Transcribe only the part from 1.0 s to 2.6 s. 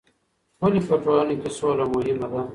ټولنه کې سوله مهمه ده؟